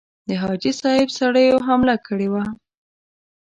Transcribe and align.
د 0.27 0.29
حاجي 0.41 0.71
صاحب 0.81 1.09
سړیو 1.19 1.63
حمله 1.67 1.95
کړې 2.05 2.27
وه. 2.33 2.43